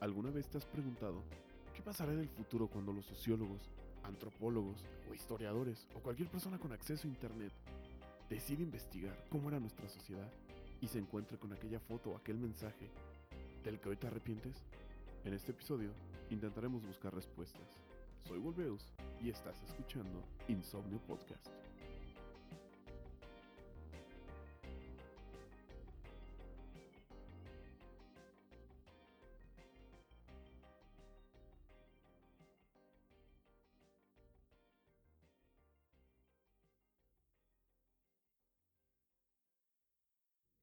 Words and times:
¿Alguna 0.00 0.30
vez 0.30 0.46
te 0.48 0.58
has 0.58 0.66
preguntado 0.66 1.22
qué 1.74 1.80
pasará 1.80 2.12
en 2.12 2.20
el 2.20 2.28
futuro 2.28 2.68
cuando 2.68 2.92
los 2.92 3.06
sociólogos, 3.06 3.70
antropólogos 4.04 4.84
o 5.10 5.14
historiadores 5.14 5.86
o 5.94 6.00
cualquier 6.00 6.28
persona 6.28 6.58
con 6.58 6.72
acceso 6.72 7.08
a 7.08 7.10
Internet 7.10 7.52
decide 8.28 8.62
investigar 8.62 9.24
cómo 9.30 9.48
era 9.48 9.58
nuestra 9.58 9.88
sociedad 9.88 10.30
y 10.82 10.88
se 10.88 10.98
encuentre 10.98 11.38
con 11.38 11.52
aquella 11.52 11.80
foto 11.80 12.10
o 12.10 12.16
aquel 12.16 12.36
mensaje 12.36 12.90
del 13.64 13.80
que 13.80 13.88
hoy 13.88 13.96
te 13.96 14.06
arrepientes? 14.06 14.62
En 15.24 15.32
este 15.32 15.52
episodio 15.52 15.90
intentaremos 16.28 16.86
buscar 16.86 17.14
respuestas. 17.14 17.66
Soy 18.28 18.38
Wolveus 18.38 18.92
y 19.22 19.30
estás 19.30 19.62
escuchando 19.62 20.22
Insomnio 20.48 20.98
Podcast. 21.06 21.65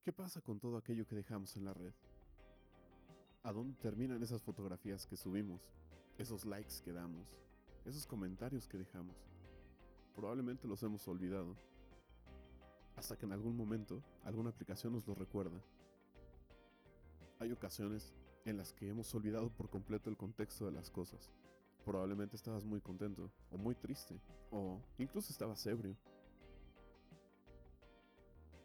¿Qué 0.04 0.12
pasa 0.12 0.42
con 0.42 0.60
todo 0.60 0.76
aquello 0.76 1.08
que 1.08 1.16
dejamos 1.16 1.56
en 1.56 1.64
la 1.64 1.74
red? 1.74 1.94
¿A 3.42 3.54
dónde 3.54 3.78
terminan 3.78 4.22
esas 4.22 4.44
fotografías 4.44 5.08
que 5.08 5.16
subimos? 5.16 5.62
Esos 6.18 6.44
likes 6.44 6.82
que 6.84 6.92
damos, 6.92 7.26
esos 7.86 8.06
comentarios 8.06 8.68
que 8.68 8.78
dejamos. 8.78 9.16
Probablemente 10.14 10.68
los 10.68 10.84
hemos 10.84 11.08
olvidado. 11.08 11.56
Hasta 12.98 13.18
que 13.18 13.26
en 13.26 13.32
algún 13.32 13.56
momento 13.56 14.04
alguna 14.26 14.50
aplicación 14.50 14.92
nos 14.92 15.08
lo 15.08 15.16
recuerda. 15.16 15.64
Hay 17.40 17.54
ocasiones 17.54 18.14
en 18.44 18.58
las 18.58 18.74
que 18.74 18.90
hemos 18.90 19.16
olvidado 19.16 19.52
por 19.52 19.70
completo 19.70 20.10
el 20.10 20.18
contexto 20.18 20.66
de 20.66 20.74
las 20.74 20.92
cosas. 20.92 21.32
Probablemente 21.86 22.36
estabas 22.36 22.66
muy 22.66 22.82
contento, 22.82 23.32
o 23.52 23.58
muy 23.58 23.74
triste, 23.74 24.20
o 24.52 24.82
incluso 24.98 25.32
estabas 25.32 25.66
ebrio. 25.66 25.96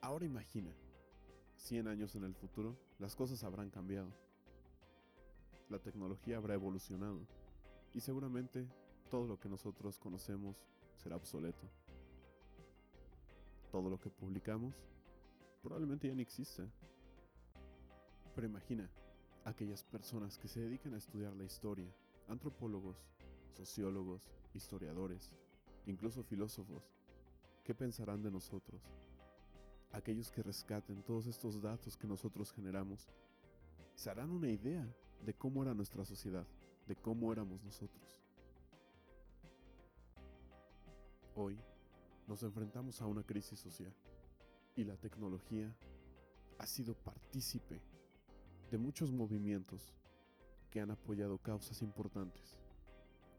Ahora 0.01 0.25
imagina 0.25 0.73
100 1.59 1.89
años 1.89 2.15
en 2.15 2.25
el 2.25 2.35
futuro, 2.35 2.77
las 2.99 3.15
cosas 3.15 3.45
habrán 3.45 3.71
cambiado. 3.71 4.09
La 5.69 5.79
tecnología 5.79 6.39
habrá 6.39 6.55
evolucionado 6.55 7.21
y 7.93 8.01
seguramente 8.01 8.67
todo 9.11 9.27
lo 9.27 9.39
que 9.39 9.49
nosotros 9.49 9.99
conocemos 9.99 10.57
será 10.97 11.17
obsoleto. 11.17 11.69
Todo 13.71 13.91
lo 13.91 13.99
que 13.99 14.09
publicamos 14.09 14.75
probablemente 15.63 16.09
ya 16.09 16.15
no 16.15 16.23
exista. 16.23 16.65
Pero 18.35 18.47
imagina 18.47 18.89
aquellas 19.45 19.85
personas 19.85 20.39
que 20.39 20.49
se 20.49 20.61
dedican 20.61 20.95
a 20.95 20.99
estudiar 20.99 21.35
la 21.35 21.45
historia, 21.45 21.93
antropólogos, 22.29 22.97
sociólogos, 23.53 24.23
historiadores, 24.55 25.33
incluso 25.87 26.23
filósofos, 26.23 26.83
¿qué 27.65 27.75
pensarán 27.75 28.23
de 28.23 28.31
nosotros? 28.31 28.81
Aquellos 29.93 30.31
que 30.31 30.43
rescaten 30.43 31.03
todos 31.03 31.27
estos 31.27 31.61
datos 31.61 31.97
que 31.97 32.07
nosotros 32.07 32.53
generamos, 32.53 33.09
se 33.95 34.11
harán 34.11 34.31
una 34.31 34.49
idea 34.49 34.87
de 35.25 35.35
cómo 35.35 35.63
era 35.63 35.75
nuestra 35.75 36.05
sociedad, 36.05 36.47
de 36.87 36.97
cómo 36.97 37.33
éramos 37.33 37.63
nosotros. 37.65 38.21
Hoy 41.35 41.59
nos 42.27 42.43
enfrentamos 42.43 43.01
a 43.01 43.07
una 43.07 43.23
crisis 43.23 43.59
social 43.59 43.93
y 44.77 44.85
la 44.85 44.97
tecnología 44.97 45.75
ha 46.59 46.67
sido 46.67 46.95
partícipe 46.95 47.81
de 48.71 48.79
muchos 48.79 49.13
movimientos 49.13 49.95
que 50.71 50.81
han 50.81 50.91
apoyado 50.91 51.39
causas 51.39 51.81
importantes, 51.83 52.59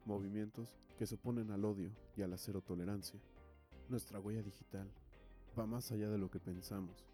movimientos 0.05 0.75
que 0.97 1.05
se 1.05 1.15
oponen 1.15 1.51
al 1.51 1.63
odio 1.63 1.91
y 2.17 2.21
a 2.21 2.27
la 2.27 2.37
cero 2.37 2.61
tolerancia. 2.61 3.19
Nuestra 3.87 4.19
huella 4.19 4.41
digital 4.41 4.89
va 5.57 5.65
más 5.65 5.91
allá 5.91 6.09
de 6.09 6.17
lo 6.17 6.29
que 6.29 6.39
pensamos. 6.39 7.07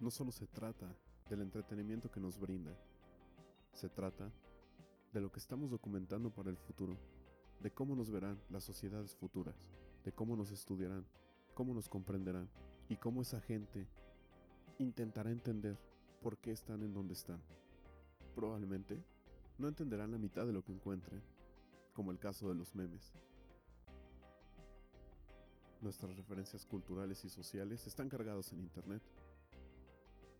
No 0.00 0.10
solo 0.10 0.30
se 0.30 0.46
trata 0.46 0.94
del 1.28 1.42
entretenimiento 1.42 2.10
que 2.10 2.20
nos 2.20 2.38
brinda, 2.38 2.76
se 3.72 3.88
trata 3.88 4.30
de 5.12 5.20
lo 5.20 5.30
que 5.30 5.38
estamos 5.38 5.70
documentando 5.70 6.30
para 6.30 6.50
el 6.50 6.56
futuro, 6.56 6.96
de 7.60 7.70
cómo 7.70 7.96
nos 7.96 8.10
verán 8.10 8.40
las 8.50 8.64
sociedades 8.64 9.14
futuras, 9.14 9.54
de 10.04 10.12
cómo 10.12 10.36
nos 10.36 10.50
estudiarán, 10.50 11.06
cómo 11.54 11.74
nos 11.74 11.88
comprenderán 11.88 12.48
y 12.88 12.96
cómo 12.96 13.22
esa 13.22 13.40
gente 13.40 13.86
intentará 14.78 15.30
entender 15.30 15.78
por 16.22 16.38
qué 16.38 16.52
están 16.52 16.82
en 16.82 16.92
donde 16.92 17.14
están. 17.14 17.40
Probablemente 18.34 19.02
no 19.58 19.68
entenderán 19.68 20.12
la 20.12 20.18
mitad 20.18 20.46
de 20.46 20.52
lo 20.52 20.62
que 20.62 20.72
encuentren, 20.72 21.22
como 21.94 22.10
el 22.10 22.18
caso 22.18 22.48
de 22.48 22.54
los 22.54 22.74
memes. 22.74 23.14
Nuestras 25.86 26.16
referencias 26.16 26.66
culturales 26.66 27.24
y 27.24 27.28
sociales 27.28 27.86
están 27.86 28.08
cargados 28.08 28.52
en 28.52 28.58
Internet. 28.58 29.00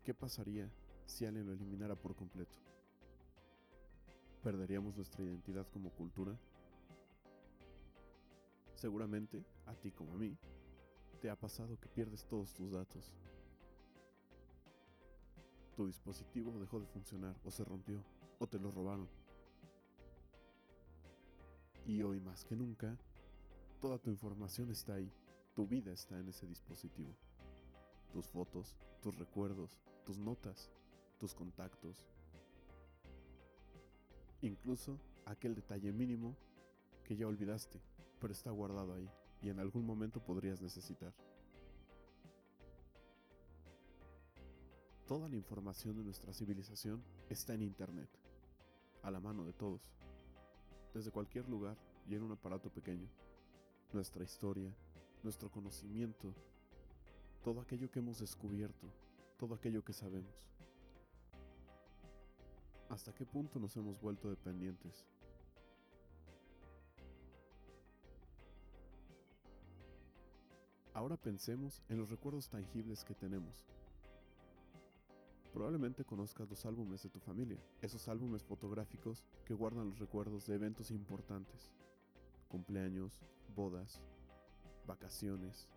¿Qué 0.03 0.13
pasaría 0.13 0.69
si 1.05 1.25
alguien 1.25 1.45
lo 1.45 1.53
eliminara 1.53 1.95
por 1.95 2.17
completo? 2.17 2.57
¿Perderíamos 4.43 4.97
nuestra 4.97 5.23
identidad 5.23 5.65
como 5.71 5.89
cultura? 5.91 6.37
Seguramente, 8.75 9.45
a 9.67 9.73
ti 9.73 9.89
como 9.89 10.11
a 10.11 10.17
mí, 10.17 10.37
te 11.21 11.29
ha 11.29 11.39
pasado 11.39 11.79
que 11.79 11.87
pierdes 11.87 12.25
todos 12.25 12.53
tus 12.53 12.73
datos. 12.73 13.15
Tu 15.77 15.87
dispositivo 15.87 16.59
dejó 16.59 16.81
de 16.81 16.87
funcionar 16.87 17.37
o 17.45 17.51
se 17.51 17.63
rompió 17.63 18.03
o 18.37 18.47
te 18.47 18.59
lo 18.59 18.69
robaron. 18.69 19.07
Y 21.85 22.03
hoy 22.03 22.19
más 22.19 22.43
que 22.43 22.57
nunca, 22.57 22.97
toda 23.79 23.97
tu 23.97 24.09
información 24.09 24.71
está 24.71 24.95
ahí 24.95 25.09
tu 25.57 25.65
vida 25.65 25.91
está 25.91 26.19
en 26.19 26.29
ese 26.29 26.45
dispositivo. 26.45 27.17
Tus 28.13 28.27
fotos, 28.27 28.75
tus 29.01 29.17
recuerdos, 29.17 29.79
tus 30.05 30.19
notas, 30.19 30.69
tus 31.17 31.33
contactos. 31.33 32.05
Incluso 34.43 34.99
aquel 35.25 35.55
detalle 35.55 35.91
mínimo 35.91 36.37
que 37.03 37.15
ya 37.15 37.25
olvidaste, 37.25 37.81
pero 38.19 38.33
está 38.33 38.51
guardado 38.51 38.93
ahí 38.93 39.09
y 39.41 39.49
en 39.49 39.59
algún 39.59 39.83
momento 39.83 40.23
podrías 40.23 40.61
necesitar. 40.61 41.11
Toda 45.07 45.27
la 45.27 45.37
información 45.37 45.97
de 45.97 46.03
nuestra 46.03 46.33
civilización 46.33 47.03
está 47.31 47.55
en 47.55 47.63
Internet, 47.63 48.09
a 49.01 49.09
la 49.09 49.19
mano 49.19 49.43
de 49.43 49.53
todos, 49.53 49.81
desde 50.93 51.09
cualquier 51.09 51.49
lugar 51.49 51.79
y 52.07 52.13
en 52.13 52.21
un 52.21 52.33
aparato 52.33 52.69
pequeño. 52.69 53.09
Nuestra 53.91 54.23
historia, 54.23 54.71
nuestro 55.23 55.49
conocimiento, 55.49 56.33
todo 57.43 57.61
aquello 57.61 57.89
que 57.89 57.99
hemos 57.99 58.19
descubierto, 58.19 58.87
todo 59.37 59.55
aquello 59.55 59.83
que 59.83 59.93
sabemos. 59.93 60.49
¿Hasta 62.89 63.13
qué 63.13 63.25
punto 63.25 63.59
nos 63.59 63.75
hemos 63.75 63.99
vuelto 63.99 64.29
dependientes? 64.29 65.05
Ahora 70.93 71.15
pensemos 71.15 71.83
en 71.89 71.97
los 71.97 72.09
recuerdos 72.09 72.49
tangibles 72.49 73.03
que 73.03 73.13
tenemos. 73.13 73.67
Probablemente 75.53 76.03
conozcas 76.03 76.49
los 76.49 76.65
álbumes 76.65 77.03
de 77.03 77.09
tu 77.09 77.19
familia, 77.19 77.59
esos 77.81 78.07
álbumes 78.07 78.43
fotográficos 78.43 79.23
que 79.45 79.53
guardan 79.53 79.89
los 79.89 79.99
recuerdos 79.99 80.47
de 80.47 80.55
eventos 80.55 80.91
importantes, 80.91 81.71
cumpleaños, 82.47 83.21
bodas, 83.55 84.01
vacaciones, 84.87 85.67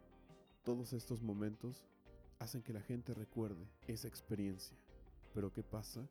todos 0.65 0.93
estos 0.93 1.21
momentos 1.21 1.85
hacen 2.39 2.63
que 2.63 2.73
la 2.73 2.81
gente 2.81 3.13
recuerde 3.13 3.69
esa 3.87 4.09
experiencia. 4.09 4.77
Pero 5.35 5.53
¿qué 5.53 5.63
pasa 5.63 6.09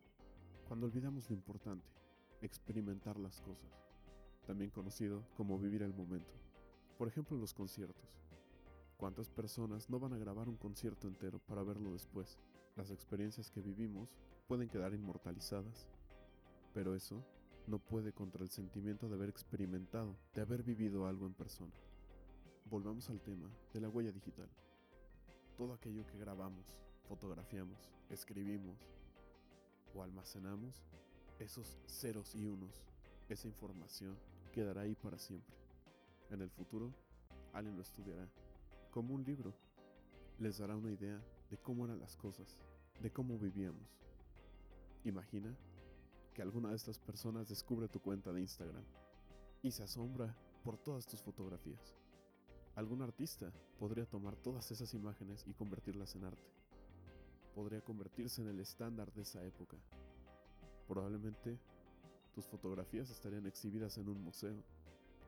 cuando 0.68 0.86
olvidamos 0.86 1.28
lo 1.28 1.34
importante? 1.34 1.86
Experimentar 2.42 3.18
las 3.18 3.40
cosas, 3.40 3.70
también 4.46 4.70
conocido 4.70 5.24
como 5.36 5.58
vivir 5.58 5.82
el 5.82 5.92
momento. 5.92 6.32
Por 6.96 7.08
ejemplo, 7.08 7.36
los 7.36 7.52
conciertos. 7.52 8.20
¿Cuántas 8.96 9.30
personas 9.30 9.88
no 9.88 9.98
van 9.98 10.12
a 10.12 10.18
grabar 10.18 10.48
un 10.48 10.56
concierto 10.56 11.08
entero 11.08 11.38
para 11.38 11.62
verlo 11.62 11.92
después? 11.92 12.38
Las 12.76 12.90
experiencias 12.90 13.50
que 13.50 13.62
vivimos 13.62 14.14
pueden 14.46 14.68
quedar 14.68 14.94
inmortalizadas, 14.94 15.88
pero 16.74 16.94
eso 16.94 17.24
no 17.66 17.78
puede 17.78 18.12
contra 18.12 18.42
el 18.42 18.50
sentimiento 18.50 19.08
de 19.08 19.14
haber 19.14 19.28
experimentado, 19.28 20.16
de 20.34 20.42
haber 20.42 20.62
vivido 20.62 21.06
algo 21.06 21.26
en 21.26 21.34
persona. 21.34 21.72
Volvamos 22.70 23.10
al 23.10 23.20
tema 23.20 23.50
de 23.72 23.80
la 23.80 23.88
huella 23.88 24.12
digital. 24.12 24.48
Todo 25.56 25.72
aquello 25.72 26.06
que 26.06 26.16
grabamos, 26.16 26.64
fotografiamos, 27.08 27.90
escribimos 28.08 28.76
o 29.92 30.04
almacenamos, 30.04 30.84
esos 31.40 31.80
ceros 31.88 32.32
y 32.36 32.46
unos, 32.46 32.84
esa 33.28 33.48
información 33.48 34.16
quedará 34.52 34.82
ahí 34.82 34.94
para 34.94 35.18
siempre. 35.18 35.56
En 36.30 36.42
el 36.42 36.48
futuro, 36.48 36.94
alguien 37.52 37.74
lo 37.74 37.82
estudiará, 37.82 38.28
como 38.92 39.14
un 39.14 39.24
libro. 39.24 39.52
Les 40.38 40.58
dará 40.58 40.76
una 40.76 40.92
idea 40.92 41.20
de 41.50 41.58
cómo 41.58 41.86
eran 41.86 41.98
las 41.98 42.16
cosas, 42.16 42.56
de 43.02 43.10
cómo 43.10 43.36
vivíamos. 43.36 43.98
Imagina 45.02 45.56
que 46.32 46.42
alguna 46.42 46.68
de 46.68 46.76
estas 46.76 47.00
personas 47.00 47.48
descubre 47.48 47.88
tu 47.88 47.98
cuenta 47.98 48.32
de 48.32 48.42
Instagram 48.42 48.84
y 49.60 49.72
se 49.72 49.82
asombra 49.82 50.36
por 50.62 50.78
todas 50.78 51.04
tus 51.04 51.20
fotografías. 51.20 51.99
Algún 52.74 53.02
artista 53.02 53.52
podría 53.78 54.06
tomar 54.06 54.36
todas 54.36 54.70
esas 54.70 54.94
imágenes 54.94 55.44
y 55.46 55.54
convertirlas 55.54 56.14
en 56.14 56.24
arte. 56.24 56.50
Podría 57.54 57.80
convertirse 57.82 58.42
en 58.42 58.48
el 58.48 58.60
estándar 58.60 59.12
de 59.12 59.22
esa 59.22 59.44
época. 59.44 59.76
Probablemente 60.86 61.58
tus 62.34 62.46
fotografías 62.46 63.10
estarían 63.10 63.46
exhibidas 63.46 63.98
en 63.98 64.08
un 64.08 64.22
museo. 64.22 64.62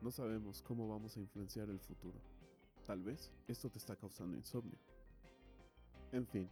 No 0.01 0.09
sabemos 0.09 0.61
cómo 0.61 0.87
vamos 0.87 1.17
a 1.17 1.19
influenciar 1.19 1.69
el 1.69 1.79
futuro. 1.79 2.19
Tal 2.85 3.03
vez 3.03 3.31
esto 3.47 3.69
te 3.69 3.77
está 3.77 3.95
causando 3.95 4.35
insomnio. 4.35 4.77
En 6.11 6.25
fin, 6.27 6.49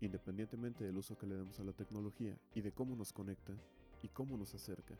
independientemente 0.00 0.84
del 0.84 0.96
uso 0.96 1.16
que 1.16 1.26
le 1.26 1.36
demos 1.36 1.58
a 1.60 1.64
la 1.64 1.72
tecnología 1.72 2.36
y 2.54 2.60
de 2.60 2.72
cómo 2.72 2.96
nos 2.96 3.12
conecta 3.12 3.54
y 4.02 4.08
cómo 4.08 4.36
nos 4.36 4.54
acerca, 4.54 4.94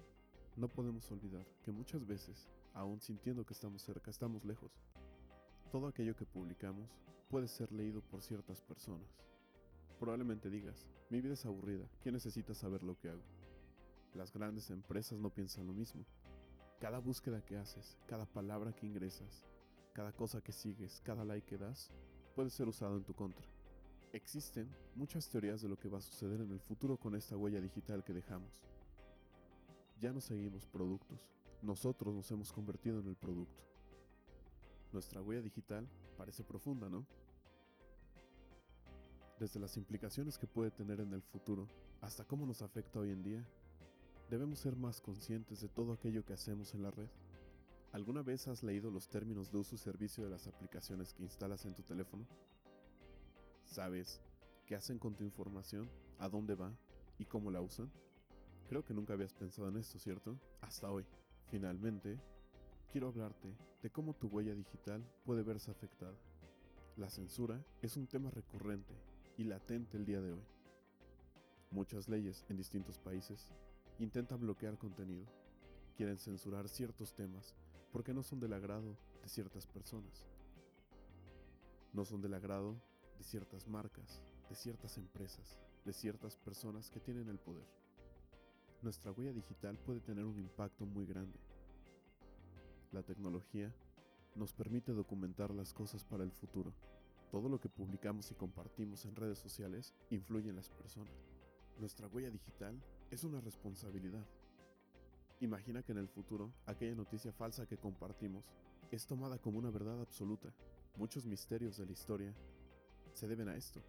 no 0.56 0.68
podemos 0.68 1.10
olvidar 1.10 1.46
que 1.64 1.72
muchas 1.72 2.06
veces, 2.06 2.48
aún 2.74 3.00
sintiendo 3.00 3.44
que 3.44 3.54
estamos 3.54 3.82
cerca, 3.82 4.10
estamos 4.10 4.44
lejos. 4.44 4.72
Todo 5.70 5.86
aquello 5.86 6.16
que 6.16 6.26
publicamos 6.26 6.90
puede 7.28 7.48
ser 7.48 7.72
leído 7.72 8.02
por 8.02 8.22
ciertas 8.22 8.60
personas. 8.60 9.08
Probablemente 9.98 10.50
digas, 10.50 10.86
mi 11.10 11.20
vida 11.20 11.34
es 11.34 11.46
aburrida, 11.46 11.86
¿quién 12.02 12.14
necesita 12.14 12.54
saber 12.54 12.82
lo 12.82 12.98
que 12.98 13.10
hago? 13.10 13.22
Las 14.14 14.32
grandes 14.32 14.70
empresas 14.70 15.19
no 15.19 15.30
piensan 15.30 15.66
lo 15.66 15.72
mismo. 15.72 16.04
Cada 16.80 16.98
búsqueda 16.98 17.44
que 17.44 17.56
haces, 17.56 17.96
cada 18.06 18.26
palabra 18.26 18.74
que 18.74 18.86
ingresas, 18.86 19.44
cada 19.92 20.12
cosa 20.12 20.42
que 20.42 20.52
sigues, 20.52 21.00
cada 21.04 21.24
like 21.24 21.46
que 21.46 21.56
das, 21.56 21.90
puede 22.34 22.50
ser 22.50 22.69
usado 22.69 22.96
en 22.96 23.04
tu 23.04 23.14
contra. 23.14 23.46
Existen 24.12 24.69
muchas 24.94 25.28
teorías 25.28 25.62
de 25.62 25.69
lo 25.69 25.78
que 25.78 25.88
va 25.88 25.98
a 25.98 26.02
suceder 26.02 26.40
en 26.40 26.50
el 26.50 26.60
futuro 26.60 26.98
con 26.98 27.14
esta 27.14 27.36
huella 27.36 27.60
digital 27.60 28.04
que 28.04 28.12
dejamos. 28.12 28.60
Ya 30.00 30.12
no 30.12 30.20
seguimos 30.20 30.66
productos, 30.66 31.20
nosotros 31.62 32.14
nos 32.14 32.30
hemos 32.30 32.52
convertido 32.52 33.00
en 33.00 33.06
el 33.06 33.16
producto. 33.16 33.62
Nuestra 34.92 35.22
huella 35.22 35.40
digital 35.40 35.88
parece 36.16 36.44
profunda, 36.44 36.88
¿no? 36.88 37.06
Desde 39.38 39.58
las 39.58 39.76
implicaciones 39.76 40.38
que 40.38 40.46
puede 40.46 40.70
tener 40.70 41.00
en 41.00 41.12
el 41.12 41.22
futuro 41.22 41.66
hasta 42.00 42.24
cómo 42.24 42.46
nos 42.46 42.62
afecta 42.62 42.98
hoy 42.98 43.10
en 43.10 43.22
día, 43.22 43.48
debemos 44.28 44.58
ser 44.58 44.76
más 44.76 45.00
conscientes 45.00 45.60
de 45.60 45.68
todo 45.68 45.92
aquello 45.92 46.24
que 46.24 46.32
hacemos 46.32 46.74
en 46.74 46.82
la 46.82 46.90
red. 46.90 47.08
¿Alguna 47.92 48.22
vez 48.22 48.48
has 48.48 48.62
leído 48.62 48.90
los 48.90 49.08
términos 49.08 49.52
de 49.52 49.58
uso 49.58 49.74
y 49.74 49.78
servicio 49.78 50.24
de 50.24 50.30
las 50.30 50.46
aplicaciones 50.46 51.14
que 51.14 51.22
instalas 51.22 51.64
en 51.64 51.74
tu 51.74 51.82
teléfono? 51.82 52.26
¿Sabes 53.64 54.20
qué 54.66 54.74
hacen 54.74 54.98
con 54.98 55.14
tu 55.14 55.24
información? 55.24 55.88
¿A 56.18 56.28
dónde 56.28 56.54
va? 56.54 56.72
¿Y 57.18 57.24
cómo 57.24 57.50
la 57.50 57.60
usan? 57.60 57.90
Creo 58.68 58.84
que 58.84 58.94
nunca 58.94 59.12
habías 59.12 59.34
pensado 59.34 59.68
en 59.68 59.76
esto, 59.76 59.98
¿cierto? 59.98 60.38
Hasta 60.60 60.90
hoy. 60.90 61.04
Finalmente, 61.52 62.19
quiero 62.90 63.08
hablarte 63.08 63.54
de 63.82 63.90
cómo 63.90 64.14
tu 64.14 64.28
huella 64.28 64.54
digital 64.54 65.04
puede 65.22 65.43
verse 65.43 65.70
afectada. 65.70 66.16
La 66.96 67.10
censura 67.10 67.62
es 67.82 67.99
un 67.99 68.06
tema 68.06 68.31
recurrente 68.31 68.94
y 69.37 69.44
latente 69.44 69.99
el 69.99 70.06
día 70.06 70.22
de 70.22 70.32
hoy. 70.32 70.43
Muchas 71.70 72.08
leyes 72.08 72.46
en 72.49 72.56
distintos 72.56 72.99
países 72.99 73.52
intentan 73.99 74.40
bloquear 74.40 74.78
contenido, 74.78 75.26
quieren 75.94 76.16
censurar 76.16 76.70
ciertos 76.70 77.12
temas 77.12 77.55
porque 77.93 78.14
no 78.14 78.22
son 78.22 78.40
del 78.40 78.55
agrado 78.55 78.96
de 79.20 79.28
ciertas 79.28 79.66
personas. 79.66 80.26
No 81.93 82.06
son 82.06 82.22
del 82.22 82.32
agrado 82.32 82.81
de 83.19 83.25
ciertas 83.25 83.69
marcas, 83.69 84.22
de 84.48 84.55
ciertas 84.55 84.96
empresas, 84.96 85.60
de 85.84 85.93
ciertas 85.93 86.34
personas 86.34 86.88
que 86.88 87.00
tienen 87.00 87.28
el 87.28 87.38
poder. 87.38 87.81
Nuestra 88.82 89.12
huella 89.12 89.32
digital 89.32 89.79
puede 89.79 90.00
tener 90.00 90.25
un 90.25 90.37
impacto 90.40 90.84
muy 90.84 91.06
grande. 91.06 91.38
La 92.90 93.05
tecnología 93.05 93.73
nos 94.34 94.52
permite 94.52 94.90
documentar 94.90 95.55
las 95.55 95.73
cosas 95.73 96.05
para 96.05 96.25
el 96.25 96.32
futuro. 96.32 96.75
Todo 97.31 97.49
lo 97.49 97.61
que 97.61 97.69
publicamos 97.69 98.32
y 98.32 98.34
compartimos 98.34 99.05
en 99.05 99.14
redes 99.14 99.38
sociales 99.38 99.94
influye 100.11 100.50
en 100.50 100.56
las 100.56 100.69
personas. 100.69 101.14
Nuestra 101.79 102.08
huella 102.08 102.29
digital 102.29 102.82
es 103.12 103.23
una 103.23 103.40
responsabilidad. 103.40 104.26
Imagina 105.38 105.84
que 105.84 105.93
en 105.93 105.99
el 105.99 106.08
futuro 106.08 106.52
aquella 106.67 106.96
noticia 106.96 107.32
falsa 107.32 107.67
que 107.67 107.79
compartimos 107.79 108.50
es 108.90 109.06
tomada 109.06 109.38
como 109.38 109.58
una 109.58 109.70
verdad 109.70 110.00
absoluta. 110.00 110.52
Muchos 110.96 111.25
misterios 111.25 111.76
de 111.76 111.87
la 111.87 111.93
historia 111.93 112.34
se 113.12 113.29
deben 113.29 113.49
a 113.49 113.55
esto, 113.55 113.81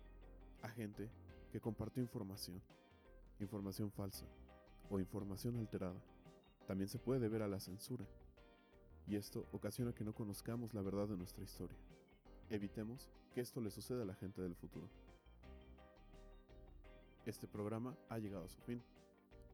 a 0.62 0.70
gente 0.70 1.10
que 1.52 1.60
compartió 1.60 2.04
información, 2.04 2.62
información 3.40 3.90
falsa 3.90 4.28
o 4.94 5.00
información 5.00 5.58
alterada. 5.58 6.00
También 6.68 6.88
se 6.88 7.00
puede 7.00 7.20
deber 7.20 7.42
a 7.42 7.48
la 7.48 7.60
censura, 7.60 8.06
y 9.08 9.16
esto 9.16 9.48
ocasiona 9.52 9.92
que 9.92 10.04
no 10.04 10.14
conozcamos 10.14 10.74
la 10.76 10.84
verdad 10.84 11.08
de 11.08 11.18
nuestra 11.18 11.44
historia. 11.44 11.78
Evitemos 12.50 13.10
que 13.34 13.42
esto 13.42 13.60
le 13.60 13.72
suceda 13.72 14.04
a 14.04 14.06
la 14.06 14.14
gente 14.14 14.42
del 14.42 14.56
futuro. 14.56 14.88
Este 17.26 17.48
programa 17.48 17.98
ha 18.10 18.20
llegado 18.20 18.46
a 18.46 18.50
su 18.50 18.62
fin. 18.62 18.84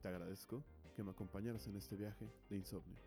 Te 0.02 0.08
agradezco 0.08 0.62
que 0.94 1.02
me 1.02 1.12
acompañaras 1.12 1.66
en 1.68 1.76
este 1.76 1.96
viaje 1.96 2.30
de 2.50 2.56
insomnio. 2.56 3.00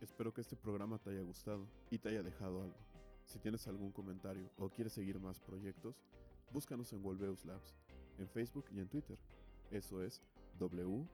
Espero 0.00 0.34
que 0.34 0.40
este 0.40 0.56
programa 0.56 0.98
te 0.98 1.10
haya 1.10 1.22
gustado 1.22 1.68
y 1.88 1.98
te 1.98 2.08
haya 2.08 2.24
dejado 2.24 2.62
algo. 2.62 2.78
Si 3.26 3.38
tienes 3.38 3.68
algún 3.68 3.92
comentario 3.92 4.50
o 4.58 4.68
quieres 4.68 4.92
seguir 4.92 5.20
más 5.20 5.38
proyectos, 5.38 6.02
búscanos 6.52 6.92
en 6.92 7.02
Wolveus 7.02 7.44
Labs, 7.44 7.76
en 8.18 8.28
Facebook 8.28 8.64
y 8.72 8.80
en 8.80 8.88
Twitter. 8.88 9.18
Eso 9.72 10.02
es 10.02 10.22
W-O-L-V-E-U-S-L-A-B-S. 10.58 11.08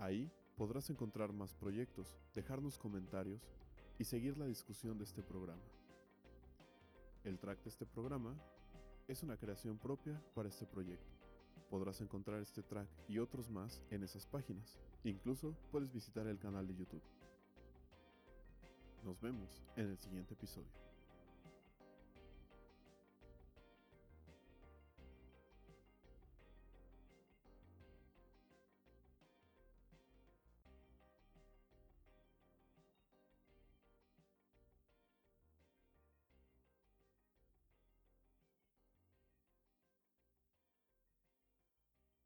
Ahí 0.00 0.30
podrás 0.56 0.90
encontrar 0.90 1.32
más 1.32 1.54
proyectos, 1.54 2.16
dejarnos 2.34 2.76
comentarios 2.78 3.40
y 3.98 4.04
seguir 4.04 4.36
la 4.36 4.46
discusión 4.46 4.98
de 4.98 5.04
este 5.04 5.22
programa. 5.22 5.62
El 7.22 7.38
track 7.38 7.62
de 7.62 7.70
este 7.70 7.86
programa 7.86 8.34
es 9.06 9.22
una 9.22 9.36
creación 9.36 9.78
propia 9.78 10.20
para 10.34 10.48
este 10.48 10.66
proyecto. 10.66 11.14
Podrás 11.70 12.00
encontrar 12.00 12.40
este 12.40 12.64
track 12.64 12.88
y 13.06 13.20
otros 13.20 13.48
más 13.50 13.80
en 13.90 14.02
esas 14.02 14.26
páginas. 14.26 14.80
Incluso 15.04 15.54
puedes 15.70 15.92
visitar 15.92 16.26
el 16.26 16.40
canal 16.40 16.66
de 16.66 16.74
YouTube. 16.74 17.02
Nos 19.04 19.20
vemos 19.20 19.62
en 19.76 19.90
el 19.90 19.98
siguiente 19.98 20.34
episodio. 20.34 20.89